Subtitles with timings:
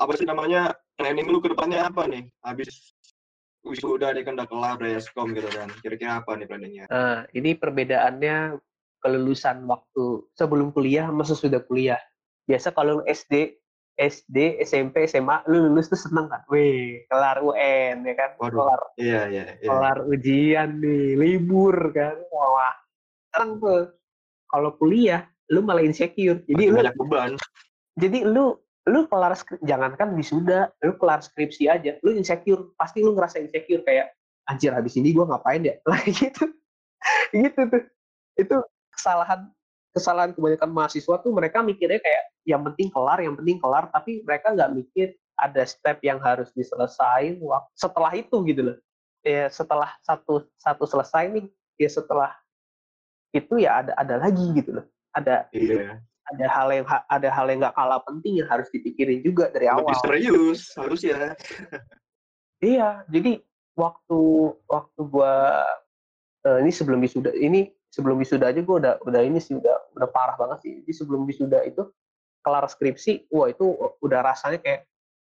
[0.00, 2.24] apa sih namanya planning lu ke depannya apa nih?
[2.40, 2.96] Habis
[3.60, 5.68] wisuda nih kan udah kelar Eskom gitu kan.
[5.84, 6.84] Kira-kira apa nih planningnya?
[6.88, 8.56] Nah, ini perbedaannya
[9.00, 12.00] kelulusan waktu sebelum kuliah sama sesudah kuliah.
[12.48, 13.60] Biasa kalau SD,
[14.00, 16.40] SD, SMP, SMA, lu lulus tuh seneng kan?
[16.48, 18.30] Wih, kelar UN ya kan?
[18.40, 18.64] Waduh.
[18.64, 19.68] Kelar, Iya, iya, iya.
[19.68, 22.16] kelar ujian nih, libur kan?
[22.32, 22.72] Wah,
[23.28, 23.80] sekarang tuh
[24.48, 26.40] kalau kuliah, lu malah insecure.
[26.48, 27.30] Jadi Makin lu, banyak beban.
[28.00, 28.56] jadi lu
[28.88, 33.84] lu kelar skri- jangankan wisuda, lu kelar skripsi aja, lu insecure, pasti lu ngerasa insecure
[33.84, 34.16] kayak
[34.48, 35.76] anjir habis ini gua ngapain ya?
[35.90, 36.44] Lah gitu.
[37.34, 37.82] gitu tuh.
[38.40, 38.56] Itu
[38.96, 39.52] kesalahan
[39.90, 44.54] kesalahan kebanyakan mahasiswa tuh mereka mikirnya kayak yang penting kelar, yang penting kelar, tapi mereka
[44.54, 47.40] nggak mikir ada step yang harus diselesain
[47.74, 48.76] setelah itu gitu loh.
[49.20, 51.44] Ya setelah satu satu selesai nih,
[51.76, 52.32] ya setelah
[53.36, 54.86] itu ya ada ada lagi gitu loh.
[55.12, 56.00] Ada Iya.
[56.30, 59.90] Ada hal yang ada hal yang nggak kalah penting yang harus dipikirin juga dari awal.
[59.90, 61.34] Lebih serius harus ya.
[62.60, 63.40] Iya, jadi
[63.72, 64.20] waktu
[64.68, 65.64] waktu gua
[66.44, 70.08] eh, ini sebelum wisuda ini sebelum wisuda aja gua udah udah ini sih udah udah
[70.12, 70.72] parah banget sih.
[70.84, 71.88] Jadi sebelum wisuda itu
[72.44, 73.64] kelar skripsi, wah itu
[74.04, 74.86] udah rasanya kayak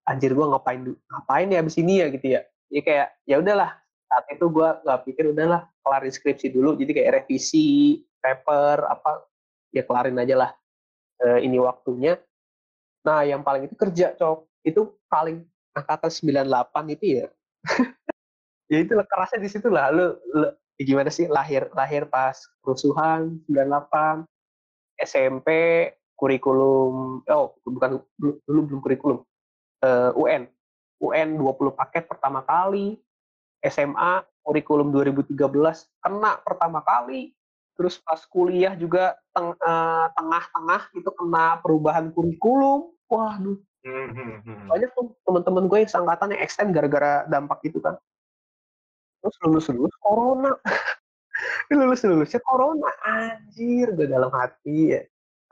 [0.06, 2.42] anjir gua ngapain ngapain ya abis ini ya gitu ya.
[2.72, 3.72] Jadi kayak ya udahlah
[4.06, 6.78] saat itu gua nggak pikir udahlah kelarin skripsi dulu.
[6.78, 9.26] Jadi kayak revisi paper apa
[9.74, 10.52] ya kelarin aja lah
[11.22, 12.20] eh, ini waktunya.
[13.06, 14.50] Nah yang paling itu kerja cok.
[14.66, 15.46] Itu paling
[15.78, 17.28] angkatan 98 itu ya.
[18.66, 19.94] Ya itu kerasnya di situ lah.
[19.94, 24.26] Lu, lu ya gimana sih lahir lahir pas kerusuhan 98
[25.00, 25.50] SMP
[26.16, 29.18] kurikulum oh bukan dulu belum kurikulum
[29.84, 30.48] eh, UN
[31.00, 33.00] UN 20 paket pertama kali
[33.64, 35.36] SMA kurikulum 2013
[36.04, 37.36] kena pertama kali
[37.76, 42.92] terus pas kuliah juga teng- eh, tengah-tengah itu kena perubahan kurikulum.
[43.12, 43.60] Waduh.
[43.86, 44.66] Hmm, hmm, hmm.
[44.66, 47.94] banyak tuh teman-teman gue yang seangkatan yang extend gara-gara dampak itu kan.
[49.22, 50.52] Terus lulus lulus corona.
[51.68, 55.02] Lulus lulusnya corona anjir gue dalam hati ya.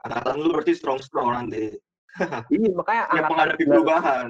[0.00, 1.76] Angkatan lu berarti strong strong nanti.
[2.56, 4.28] ini makanya Siap angkatan menghadapi 9 perubahan.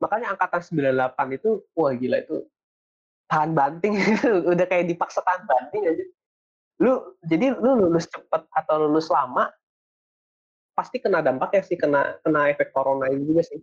[0.00, 2.36] makanya angkatan 98 itu wah gila itu
[3.28, 3.94] tahan banting.
[4.56, 6.04] Udah kayak dipaksa tahan banting aja
[6.76, 9.48] lu jadi lu lulus cepet atau lulus lama
[10.76, 13.60] pasti kena dampak ya sih kena kena efek corona ini juga sih.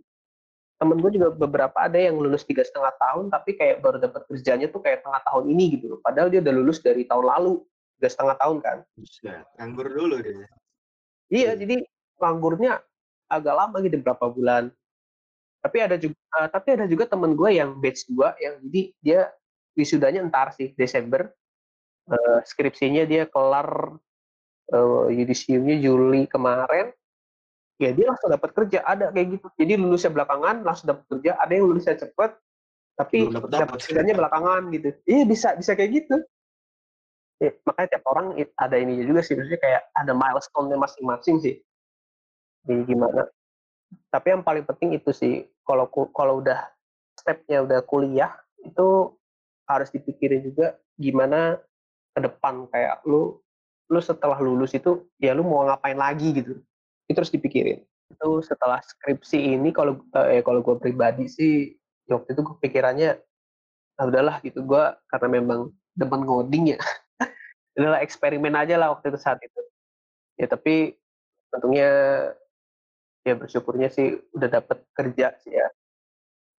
[0.81, 4.67] Temen gue juga beberapa ada yang lulus tiga setengah tahun tapi kayak baru dapat kerjanya
[4.73, 5.99] tuh kayak tengah tahun ini gitu loh.
[6.01, 7.61] Padahal dia udah lulus dari tahun lalu
[8.01, 8.77] tiga setengah tahun kan.
[9.61, 10.33] Nganggur dulu deh.
[11.29, 11.85] iya jadi
[12.17, 12.81] nganggurnya
[13.29, 14.73] agak lama gitu berapa bulan.
[15.61, 19.21] Tapi ada juga eh, tapi ada juga temen gue yang batch 2 yang jadi dia
[19.77, 21.29] wisudanya entar sih Desember
[22.03, 23.95] Eh, skripsinya dia kelar
[24.75, 26.91] eh, yudisiumnya Juli kemarin.
[27.79, 28.83] Ya dia langsung dapat kerja.
[28.83, 29.47] Ada kayak gitu.
[29.55, 31.39] Jadi lulusnya belakangan langsung dapat kerja.
[31.39, 32.31] Ada yang lulusnya cepet
[32.93, 34.89] tapi dapat kerjanya belakangan gitu.
[35.09, 36.15] Iya bisa bisa kayak gitu.
[37.41, 39.33] Ya, makanya tiap orang ada ininya juga sih.
[39.33, 41.55] Maksudnya kayak ada milestone-nya masing-masing sih.
[42.67, 43.27] Jadi gimana.
[44.13, 46.69] Tapi yang paling penting itu sih kalau kalau udah
[47.17, 48.31] stepnya udah kuliah
[48.63, 49.11] itu
[49.67, 51.57] harus dipikirin juga gimana
[52.13, 53.41] ke depan kayak lu
[53.89, 56.61] lu setelah lulus itu ya lu mau ngapain lagi gitu.
[57.09, 57.83] Itu harus dipikirin.
[58.13, 61.73] Itu setelah skripsi ini kalau eh kalau gue pribadi sih
[62.07, 63.19] ya waktu itu gue pikirannya
[63.99, 64.63] ah udahlah gitu.
[64.63, 66.79] Gue karena memang demen ngoding ya
[67.77, 69.61] udahlah eksperimen aja lah waktu itu saat itu.
[70.37, 70.97] Ya tapi
[71.53, 71.91] untungnya
[73.23, 75.67] ya bersyukurnya sih udah dapet kerja sih ya.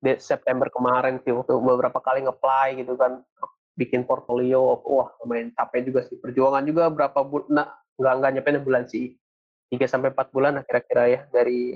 [0.04, 3.24] Di September kemarin sih waktu beberapa kali nge-apply gitu kan
[3.74, 6.16] bikin portfolio wah lumayan capek juga sih.
[6.18, 7.68] Perjuangan juga berapa bulan nah,
[7.98, 9.14] nggak nggak nyampe enam bulan sih.
[9.72, 11.74] 3 sampai 4 bulan lah kira-kira ya dari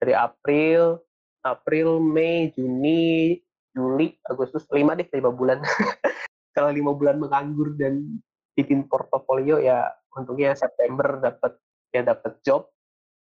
[0.00, 1.00] dari April
[1.44, 3.36] April Mei Juni
[3.76, 5.60] Juli Agustus 5 deh 5 bulan.
[6.56, 8.16] Kalau lima bulan menganggur dan
[8.56, 11.60] bikin portofolio ya untungnya September dapat
[11.92, 12.72] ya dapat job.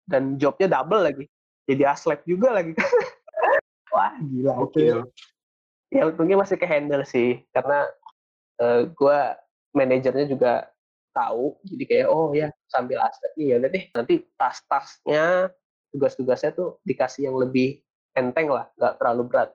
[0.05, 1.25] Dan jobnya double lagi.
[1.65, 2.77] Jadi aslep juga lagi.
[3.93, 4.53] Wah gila.
[4.61, 4.83] Oke.
[4.83, 5.01] itu
[5.89, 7.41] ya untungnya masih ke handle sih.
[7.49, 7.89] Karena
[8.61, 9.19] eh, gue
[9.73, 10.69] manajernya juga
[11.13, 11.57] tahu.
[11.65, 13.83] Jadi kayak oh ya sambil aslep nih ya udah deh.
[13.93, 15.53] Nanti tas-tasnya
[15.93, 17.79] tugas-tugasnya tuh dikasih yang lebih
[18.17, 19.49] enteng lah nggak terlalu berat.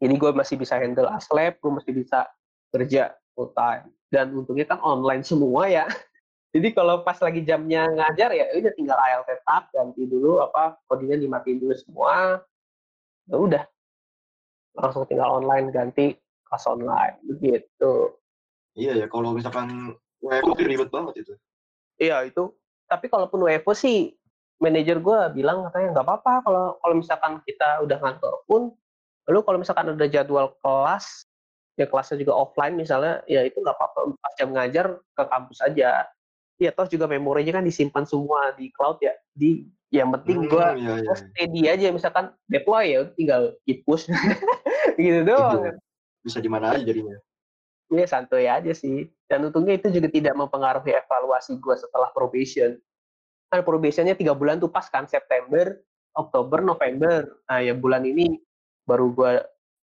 [0.00, 2.30] Jadi gue masih bisa handle aslep gue masih bisa
[2.70, 5.84] kerja full time dan untungnya kan online semua ya.
[6.54, 11.14] Jadi kalau pas lagi jamnya ngajar ya udah tinggal ALT tab ganti dulu apa kodenya
[11.18, 12.42] dimatiin dulu semua.
[13.30, 13.64] Ya udah.
[14.74, 16.18] Langsung tinggal online ganti
[16.50, 18.18] kelas online begitu
[18.70, 21.32] Iya ya, kalau misalkan WFO ribet banget itu.
[21.98, 22.54] iya itu
[22.86, 24.14] tapi kalaupun WFO sih
[24.58, 28.70] manajer gue bilang katanya nggak apa-apa kalau kalau misalkan kita udah ngantor pun
[29.26, 31.24] lu kalau misalkan ada jadwal kelas
[31.74, 34.86] ya kelasnya juga offline misalnya ya itu nggak apa-apa pas jam ngajar
[35.16, 36.04] ke kampus aja
[36.60, 40.78] ya toh juga memorinya kan disimpan semua di cloud ya di yang penting gue Hmm,
[40.78, 41.14] iya, iya.
[41.16, 44.06] steady aja misalkan deploy ya tinggal git push
[45.00, 45.74] gitu doang.
[46.20, 47.16] Bisa di mana aja jadinya.
[47.90, 49.10] Iya santuy aja sih.
[49.26, 52.78] Dan untungnya itu juga tidak mempengaruhi evaluasi gue setelah probation.
[53.50, 55.74] Kan probationnya tiga bulan tuh pas kan September,
[56.14, 57.26] Oktober, November.
[57.50, 58.38] Nah ya bulan ini
[58.86, 59.32] baru gue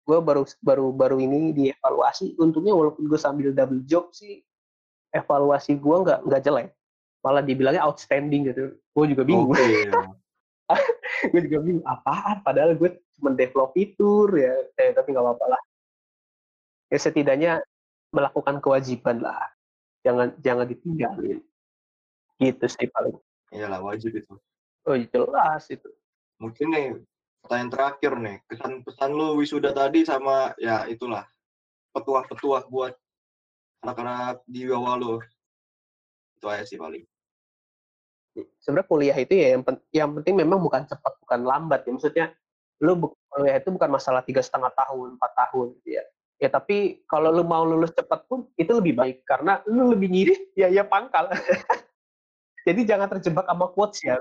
[0.07, 2.39] gue baru baru baru ini dievaluasi.
[2.39, 4.39] Untungnya walaupun gue sambil double job sih,
[5.11, 6.71] evaluasi gue nggak nggak jelek.
[7.27, 8.79] Malah dibilangnya outstanding gitu.
[8.95, 9.51] Gue juga bingung.
[9.51, 9.59] Oke.
[9.67, 9.91] ya.
[11.27, 12.39] gue juga bingung apaan.
[12.39, 14.55] Padahal gue cuma develop fitur ya.
[14.79, 15.61] Eh, tapi nggak apa-apa lah.
[16.87, 17.53] Ya setidaknya
[18.15, 19.51] melakukan kewajiban lah.
[20.05, 21.43] Jangan jangan ditinggalin.
[22.39, 23.17] Gitu sih paling.
[23.51, 24.33] Iyalah wajib itu.
[24.87, 25.89] Oh jelas itu.
[26.39, 26.87] Mungkin nih
[27.43, 31.27] pertanyaan terakhir nih, kesan pesan lu wisuda tadi sama ya itulah
[31.91, 32.93] petuah-petuah buat
[33.83, 35.13] anak-anak di bawah lu.
[36.37, 37.03] Itu aja sih paling.
[38.61, 41.91] Sebenarnya kuliah itu ya yang, pen- yang penting memang bukan cepat bukan lambat ya.
[41.91, 42.25] Maksudnya
[42.85, 46.05] lu kuliah itu bukan masalah tiga setengah tahun empat tahun gitu ya.
[46.37, 49.25] Ya tapi kalau lu mau lulus cepat pun itu lebih baik.
[49.25, 51.33] Karena lu lebih ngiri ya ya pangkal.
[52.67, 54.19] Jadi jangan terjebak sama quotes ya.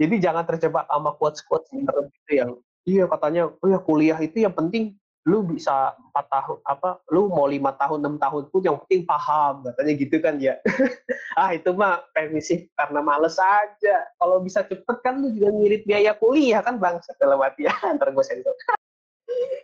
[0.00, 2.50] Jadi jangan terjebak sama quotes-quotes internet itu yang
[2.82, 7.46] iya katanya oh ya kuliah itu yang penting lu bisa empat tahun apa lu mau
[7.46, 10.58] lima tahun enam tahun pun yang penting paham katanya gitu kan ya.
[11.38, 13.96] Ah itu mah permisif karena males aja.
[14.18, 18.24] Kalau bisa cepet kan lu juga ngirit biaya kuliah kan bang dalam artian ntar gue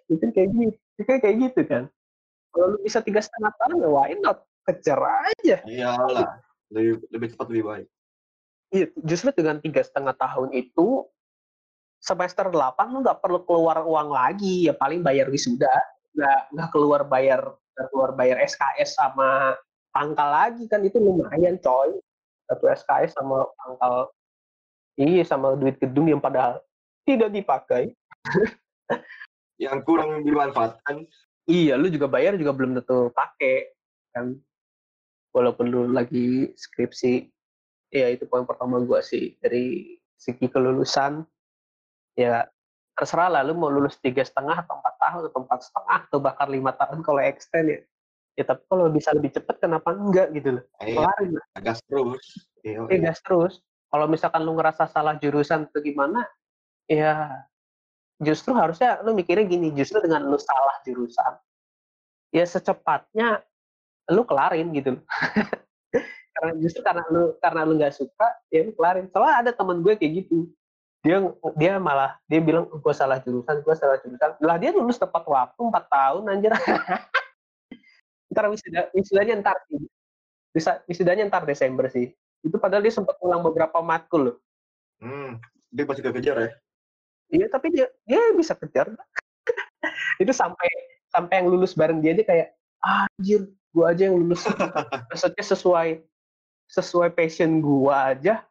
[0.09, 1.85] itu kayak gitu itu kayak gitu kan.
[2.51, 4.43] Kalau lu bisa tiga setengah tahun ya why not?
[4.67, 5.57] Kejar aja.
[5.65, 6.43] Iyalah,
[6.75, 7.87] lebih lebih cepat lebih baik.
[8.69, 11.09] Iya, justru dengan tiga setengah tahun itu
[12.05, 15.73] semester 8 lu nggak perlu keluar uang lagi ya paling bayar wisuda.
[16.13, 19.57] Nggak nggak keluar bayar nggak keluar bayar SKS sama
[19.95, 21.97] pangkal lagi kan itu lumayan coy.
[22.45, 24.13] Satu SKS sama pangkal
[24.99, 26.59] iya sama duit gedung yang padahal
[27.07, 27.95] tidak dipakai
[29.59, 31.05] Yang kurang dimanfaatkan.
[31.49, 33.75] iya lu juga bayar juga belum tentu pakai
[34.15, 34.39] kan?
[35.35, 37.29] Walaupun lu lagi skripsi.
[37.89, 39.37] Ya itu poin pertama gua sih.
[39.43, 41.25] Dari segi kelulusan
[42.19, 42.47] ya
[42.99, 46.49] terserah lah lu mau lulus tiga setengah atau empat tahun atau empat setengah atau bahkan
[46.51, 47.81] lima tahun kalau extend ya.
[48.39, 50.65] Ya tapi kalau bisa lebih cepat kenapa enggak gitu loh?
[50.83, 51.47] Eh, kelarin lah.
[51.59, 52.27] gas terus.
[52.63, 53.63] Iya, eh, gas terus.
[53.89, 56.23] Kalau misalkan lu ngerasa salah jurusan atau gimana
[56.87, 57.48] ya
[58.19, 61.39] justru harusnya lu mikirnya gini justru dengan lu salah jurusan
[62.35, 63.43] ya secepatnya
[64.09, 64.97] lu kelarin gitu.
[66.39, 69.11] Karena justru karena lu karena lu nggak suka ya lu kelarin.
[69.11, 70.47] Soalnya ada temen gue kayak gitu.
[71.03, 71.19] Dia
[71.59, 74.39] dia malah dia bilang gue salah jurusan gue salah jurusan.
[74.39, 76.55] Lah dia lulus tepat waktu empat tahun anjir.
[78.31, 79.57] Ntar wisuda wisudanya ntar
[80.55, 82.15] bisa wisudanya ntar Desember sih.
[82.47, 84.37] Itu padahal dia sempat ulang beberapa matkul loh.
[85.03, 85.43] Hmm,
[85.75, 86.51] dia pasti kejar ya.
[87.33, 88.93] Iya tapi dia dia bisa kejar.
[90.23, 90.69] Itu sampai
[91.09, 92.49] sampai yang lulus bareng dia dia kayak
[92.85, 94.45] "Ah, anjir gua aja yang lulus.
[95.13, 95.89] Maksudnya sesuai
[96.69, 98.45] sesuai passion gua aja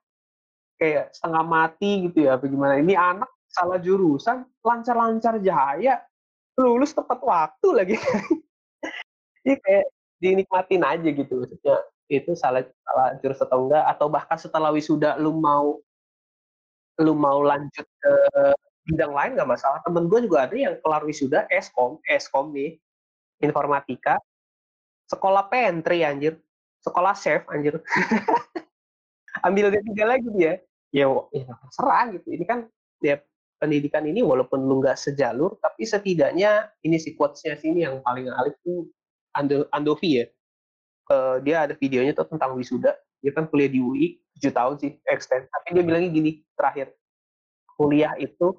[0.77, 6.01] kayak setengah mati gitu ya bagaimana ini anak salah jurusan lancar-lancar jaya
[6.57, 7.95] lulus tepat waktu lagi.
[9.47, 9.85] Ini kayak
[10.19, 11.77] dinikmatin aja gitu maksudnya
[12.09, 15.77] itu salah salah jurus atau enggak atau bahkan setelah wisuda lu mau
[16.97, 18.13] lu mau lanjut ke
[18.87, 19.83] bidang lain nggak masalah.
[19.83, 22.79] Temen gue juga ada yang kelar wisuda eskom eskom nih.
[23.43, 24.17] Informatika.
[25.11, 26.39] Sekolah pantry anjir.
[26.81, 27.83] Sekolah chef anjir.
[29.45, 30.63] Ambil D3 lagi dia.
[30.89, 32.31] Ya, ya serah gitu.
[32.31, 32.65] Ini kan
[33.03, 33.19] ya
[33.59, 38.53] pendidikan ini walaupun lu nggak sejalur tapi setidaknya ini si quotes-nya sini yang paling alif
[38.61, 38.85] tuh
[39.37, 40.25] Ando, Andovi ya.
[41.07, 42.97] Eh, dia ada videonya tuh tentang wisuda.
[43.21, 45.45] Dia kan kuliah di UI 7 tahun sih extend.
[45.45, 46.97] Tapi dia bilangnya gini terakhir.
[47.77, 48.57] Kuliah itu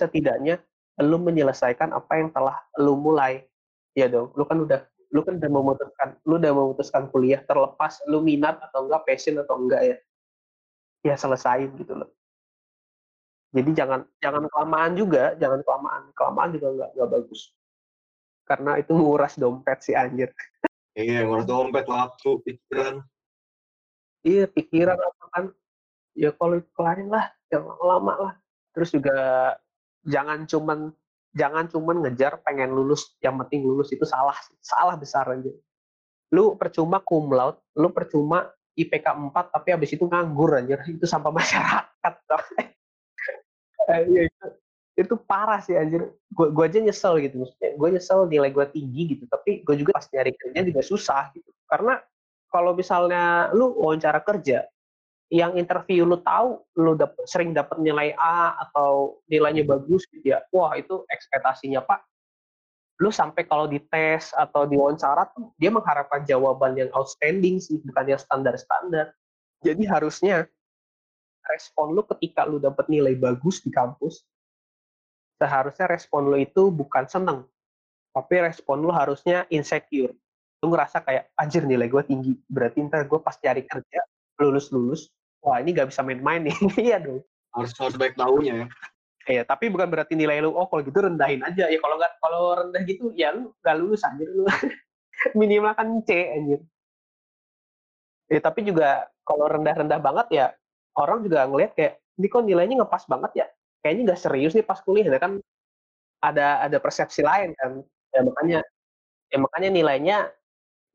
[0.00, 0.56] setidaknya
[1.00, 3.44] lu menyelesaikan apa yang telah lu mulai.
[3.92, 4.80] Ya dong lu kan udah
[5.10, 9.60] lu kan udah memutuskan lu udah memutuskan kuliah terlepas lu minat atau enggak passion atau
[9.60, 9.96] enggak ya.
[11.04, 12.10] Ya selesain gitu loh.
[13.50, 17.40] Jadi jangan jangan kelamaan juga jangan kelamaan kelamaan juga enggak enggak bagus.
[18.46, 20.34] Karena itu menguras dompet si anjir.
[20.98, 22.98] Iya, ngurus dompet, waktu, pikiran.
[24.26, 25.44] iya pikiran apa kan.
[26.18, 28.34] Ya kalau itu kelarin lah jangan lama lah.
[28.74, 29.18] Terus juga
[30.04, 30.92] jangan cuman
[31.30, 35.50] jangan cuman ngejar pengen lulus yang penting lulus itu salah salah besar aja.
[36.34, 40.78] Lu percuma cum laude lu percuma IPK 4 tapi habis itu nganggur anjir.
[40.86, 42.14] Itu sampah masyarakat.
[43.90, 44.46] Eh, iya itu
[44.98, 46.10] itu parah sih anjir.
[46.34, 47.70] Gue gue aja nyesel gitu maksudnya.
[47.78, 51.50] Gue nyesel nilai gue tinggi gitu tapi gue juga pas nyari kerja juga susah gitu.
[51.70, 52.02] Karena
[52.50, 54.66] kalau misalnya lu wawancara kerja
[55.30, 60.42] yang interview lu tahu lu dapet, sering dapat nilai A atau nilainya bagus gitu ya
[60.50, 62.02] wah itu ekspektasinya pak.
[63.00, 67.78] Lu sampai kalau di tes atau di wawancara tuh dia mengharapkan jawaban yang outstanding sih
[67.80, 69.14] bukan yang standar-standar.
[69.62, 70.50] Jadi harusnya
[71.46, 74.26] respon lu ketika lu dapat nilai bagus di kampus
[75.40, 77.48] seharusnya respon lu itu bukan seneng
[78.10, 80.12] tapi respon lu harusnya insecure.
[80.60, 84.02] Lu ngerasa kayak anjir nilai gue tinggi berarti ntar gue pas cari kerja
[84.42, 85.08] lulus lulus
[85.44, 86.56] wah ini gak bisa main-main nih
[86.92, 88.68] iya dong harus harus baik tahunya ya
[89.28, 91.68] Iya, tapi bukan berarti nilai lu, oh kalau gitu rendahin aja.
[91.68, 94.42] Ya kalau nggak kalau rendah gitu, ya lu nggak lulus aja lu.
[95.38, 96.60] Minimal kan C anjir.
[98.32, 100.46] Ya, tapi juga kalau rendah-rendah banget ya,
[100.96, 103.46] orang juga ngeliat kayak, ini kok nilainya ngepas banget ya.
[103.84, 105.38] Kayaknya nggak serius nih pas kuliah, ya kan
[106.24, 107.84] ada ada persepsi lain kan.
[108.16, 108.58] Ya makanya,
[109.30, 110.18] ya makanya nilainya,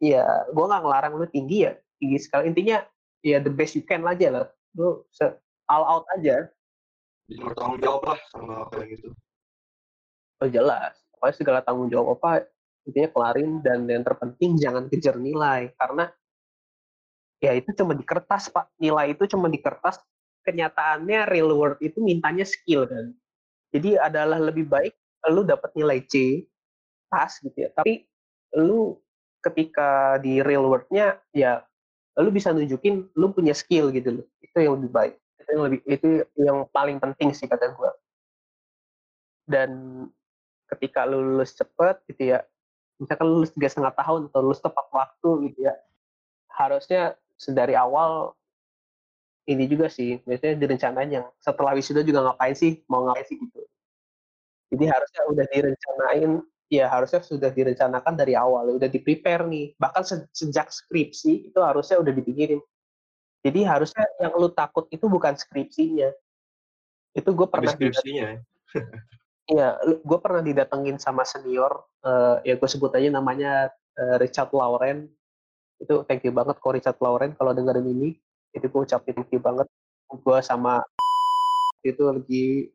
[0.01, 2.49] ya gue nggak ngelarang lu tinggi ya, tinggi sekali.
[2.49, 2.81] Intinya,
[3.25, 4.45] ya the best you can aja lah.
[4.77, 5.01] Lu
[5.65, 6.45] all out aja.
[7.25, 9.09] Bisa bertanggung jawab lah sama apa yang itu.
[10.37, 10.93] Oh jelas.
[11.17, 12.45] Pokoknya segala tanggung jawab apa
[12.85, 15.73] intinya kelarin dan yang terpenting jangan kejar nilai.
[15.73, 16.05] Karena
[17.41, 18.69] ya itu cuma di kertas pak.
[18.77, 19.97] Nilai itu cuma di kertas.
[20.45, 23.09] Kenyataannya real world itu mintanya skill kan.
[23.73, 24.93] Jadi adalah lebih baik
[25.33, 26.45] lu dapat nilai C
[27.09, 27.73] pas gitu ya.
[27.73, 28.05] Tapi
[28.61, 29.01] lu
[29.41, 31.65] ketika di real world-nya ya
[32.15, 34.25] lu bisa nunjukin lu punya skill gitu loh.
[34.39, 35.13] Itu yang lebih baik.
[35.39, 37.91] Itu yang lebih itu yang paling penting sih kata gue
[39.45, 39.69] dan
[40.73, 42.41] ketika lu lulus cepet gitu ya
[42.97, 45.73] misalkan lulus tiga setengah tahun atau lulus tepat waktu gitu ya
[46.49, 48.33] harusnya sedari awal
[49.45, 53.61] ini juga sih biasanya direncanain yang setelah wisuda juga ngapain sih mau ngapain sih gitu.
[54.73, 56.31] Jadi harusnya udah direncanain
[56.69, 60.01] ya harusnya sudah direncanakan dari awal udah di prepare nih bahkan
[60.33, 62.57] sejak skripsi itu harusnya udah dipikirin
[63.45, 66.09] jadi harusnya yang lu takut itu bukan skripsinya.
[67.13, 68.41] Itu gue pernah skripsinya.
[69.45, 75.05] Iya, gue pernah didatengin sama senior, uh, ya gue sebut aja namanya uh, Richard Lauren.
[75.77, 78.17] Itu thank you banget kok Richard Lauren kalau dengerin ini.
[78.57, 79.69] Itu gue ucapin thank you banget.
[80.09, 80.81] Gue sama
[81.85, 82.73] itu lagi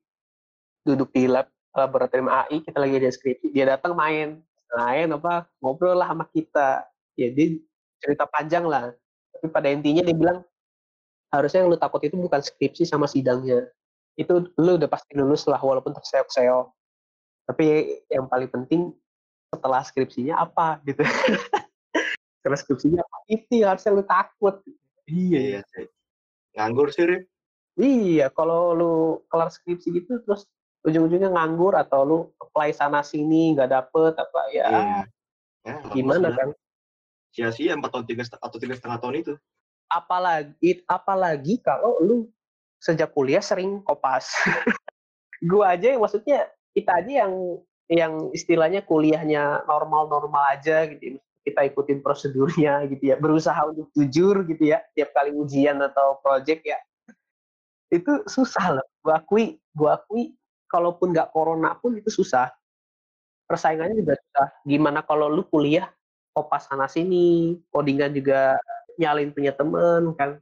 [0.87, 4.43] duduk di lab laboratorium AI, kita lagi ada skripsi, dia datang main,
[4.75, 5.47] main apa?
[5.63, 6.87] Ngobrol lah sama kita.
[7.19, 7.59] Ya dia
[8.03, 8.95] cerita panjang lah.
[9.35, 10.43] Tapi pada intinya dia bilang
[11.31, 13.71] harusnya yang lu takut itu bukan skripsi sama sidangnya.
[14.19, 16.67] Itu lu udah pasti lulus lah walaupun terseok-seok.
[17.51, 17.65] Tapi
[18.11, 18.95] yang paling penting
[19.51, 20.79] setelah skripsinya apa?
[20.87, 21.03] Gitu.
[22.41, 23.17] Setelah skripsinya apa?
[23.27, 24.63] Itu yang harusnya lu takut.
[25.11, 25.61] Iya, iya.
[26.55, 27.25] Nganggur sih Rip.
[27.81, 28.93] iya kalau lu
[29.33, 30.45] kelar skripsi gitu terus
[30.87, 35.01] ujung-ujungnya nganggur atau lu apply sana sini nggak dapet apa ya, iya.
[35.67, 36.57] ya gimana kan
[37.31, 39.35] sia-sia empat tahun tiga atau tiga setengah tahun itu
[39.91, 42.31] apalagi apalagi kalau lu
[42.81, 44.33] sejak kuliah sering kopas.
[45.51, 47.33] gua aja yang maksudnya kita aja yang
[47.91, 51.21] yang istilahnya kuliahnya normal-normal aja gitu.
[51.41, 56.63] Kita ikutin prosedurnya gitu ya, berusaha untuk jujur gitu ya tiap kali ujian atau project
[56.65, 56.79] ya.
[57.91, 58.87] Itu susah loh.
[59.03, 60.33] Gua akui, gua akui
[60.71, 62.49] kalaupun nggak corona pun itu susah.
[63.51, 64.49] Persaingannya juga susah.
[64.63, 65.91] Gimana kalau lu kuliah
[66.31, 68.55] kopas sana sini, codingan juga
[68.95, 70.39] nyalin punya temen kan?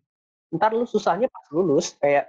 [0.52, 2.28] Ntar lu susahnya pas lulus kayak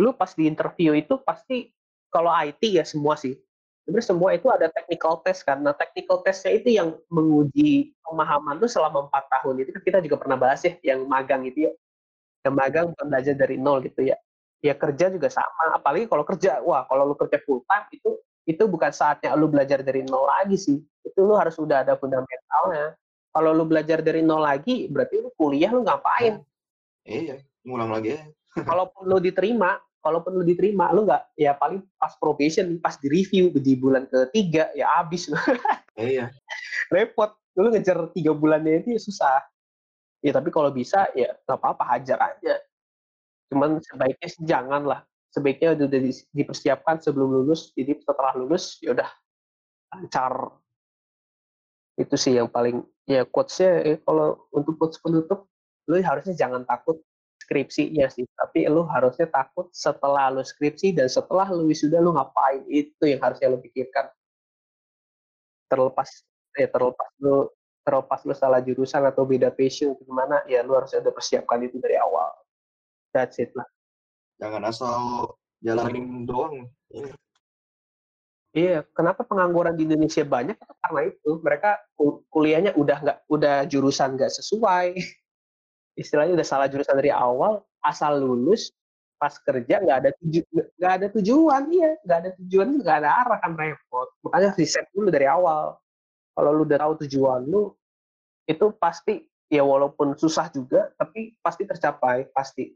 [0.00, 1.70] lu pas di interview itu pasti
[2.08, 3.36] kalau IT ya semua sih.
[3.84, 5.60] Sebenarnya semua itu ada technical test kan?
[5.60, 9.60] Nah technical testnya itu yang menguji pemahaman lu selama empat tahun.
[9.60, 11.72] Itu kan kita juga pernah bahas ya yang magang itu ya.
[12.48, 14.16] Yang magang bukan belajar dari nol gitu ya
[14.64, 18.16] ya kerja juga sama apalagi kalau kerja wah kalau lu kerja full time itu
[18.48, 22.96] itu bukan saatnya lu belajar dari nol lagi sih itu lu harus udah ada fundamentalnya
[23.34, 26.38] kalau lu belajar dari nol lagi, berarti lu kuliah lu ngapain?
[27.02, 28.22] Iya, ngulang lagi ya.
[28.70, 33.50] kalaupun lu diterima, kalaupun lu diterima, lu nggak ya paling pas probation, pas di review
[33.50, 35.34] di bulan ketiga ya habis lu.
[35.94, 36.26] Iya.
[36.90, 37.38] Repot.
[37.54, 39.38] Lu ngejar tiga bulannya itu ya susah.
[40.26, 42.58] Ya tapi kalau bisa ya nggak apa-apa hajar aja.
[43.54, 45.00] Cuman sebaiknya sih jangan lah.
[45.30, 45.86] Sebaiknya udah
[46.34, 47.70] dipersiapkan sebelum lulus.
[47.78, 49.06] Jadi setelah lulus ya udah
[49.94, 50.58] lancar.
[51.94, 55.46] Itu sih yang paling ya quotes-nya eh, kalau untuk quotes penutup
[55.86, 56.98] lu harusnya jangan takut
[57.44, 62.64] skripsinya sih tapi lu harusnya takut setelah lu skripsi dan setelah lu wisuda lu ngapain
[62.72, 64.08] itu yang harusnya lu pikirkan
[65.68, 66.24] terlepas
[66.56, 67.52] ya terlepas lu
[67.84, 72.00] terlepas lu salah jurusan atau beda passion gimana ya lu harus udah persiapkan itu dari
[72.00, 72.32] awal
[73.14, 73.64] that's it lah
[74.42, 75.30] Jangan asal
[75.62, 76.66] jalanin doang.
[78.54, 80.54] Iya, kenapa pengangguran di Indonesia banyak?
[80.54, 81.82] Karena itu mereka
[82.30, 84.94] kuliahnya udah nggak, udah jurusan nggak sesuai.
[86.02, 88.70] Istilahnya udah salah jurusan dari awal, asal lulus,
[89.18, 90.42] pas kerja nggak ada tuju,
[90.78, 94.08] nggak ada tujuan, iya, nggak ada tujuan, nggak ada arah kan repot.
[94.22, 95.74] Makanya riset dulu dari awal.
[96.34, 97.74] Kalau lu udah tahu tujuan lu,
[98.46, 102.74] itu pasti ya walaupun susah juga, tapi pasti tercapai, pasti.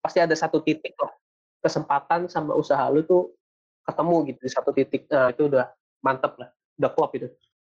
[0.00, 1.12] Pasti ada satu titik loh
[1.60, 3.36] kesempatan sama usaha lu tuh
[3.84, 5.06] ketemu gitu di satu titik.
[5.12, 5.68] Nah itu udah
[6.00, 6.48] mantep lah
[6.80, 7.28] udah klop itu.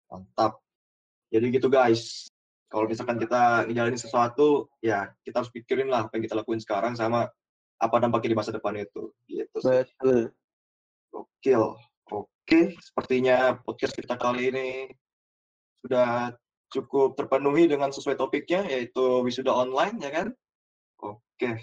[0.09, 0.61] Mantap.
[1.33, 2.29] Jadi gitu guys.
[2.71, 6.95] Kalau misalkan kita ngejalanin sesuatu ya kita harus pikirin lah apa yang kita lakuin sekarang
[6.95, 7.27] sama
[7.81, 9.11] apa dampaknya di masa depan itu.
[9.27, 9.83] Gitu sih.
[9.97, 10.31] betul.
[11.11, 11.51] Oke
[12.07, 14.69] oke sepertinya podcast kita kali ini
[15.83, 16.31] sudah
[16.71, 20.27] cukup terpenuhi dengan sesuai topiknya yaitu wisuda online ya kan?
[21.01, 21.59] Oke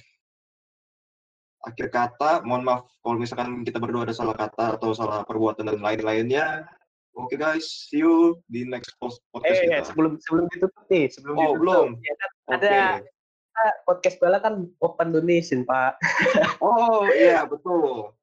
[1.66, 5.82] akhir kata, mohon maaf kalau misalkan kita berdua ada salah kata atau salah perbuatan dan
[5.82, 6.68] lain-lainnya.
[7.18, 9.90] Oke okay guys, see you di next post podcast eh, kita.
[9.90, 11.58] sebelum sebelum ditutup nih, sebelum oh, ditutup.
[11.58, 11.88] belum.
[11.98, 12.70] Ya, kan, ada
[13.02, 13.70] okay.
[13.82, 15.98] podcast Bala kan open donation, Pak.
[16.62, 18.14] oh, iya, betul.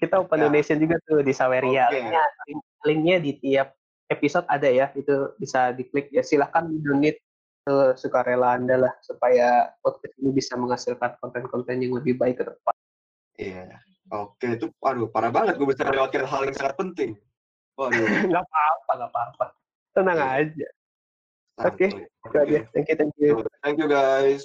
[0.00, 0.44] Kita open ya.
[0.48, 1.92] donation juga tuh di Saweria.
[1.92, 2.00] Okay.
[2.00, 2.24] Linknya,
[2.88, 3.76] linknya di tiap
[4.08, 6.24] episode ada ya, itu bisa diklik ya.
[6.24, 7.20] Silahkan donate
[7.98, 12.74] sukarela Anda lah supaya podcast ini bisa menghasilkan konten-konten yang lebih baik ke depan.
[13.40, 13.66] Iya.
[14.10, 17.10] Oke, itu aduh parah banget gue bisa melewatkan hal yang sangat penting.
[17.78, 17.94] Waduh.
[18.30, 19.46] nggak apa-apa, nggak apa-apa.
[19.94, 20.38] Tenang yeah.
[20.42, 20.68] aja.
[21.60, 21.90] Oke, okay.
[22.24, 22.60] okay.
[22.72, 23.32] Thank you, thank you.
[23.60, 24.42] Thank you guys.